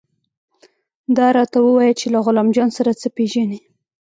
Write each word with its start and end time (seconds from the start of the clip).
دا 1.17 1.27
راته 1.37 1.57
ووايه 1.61 1.93
چې 1.99 2.07
له 2.13 2.19
غلام 2.25 2.47
جان 2.55 2.69
سره 2.77 2.91
څه 3.01 3.07
پېژنې. 3.15 3.59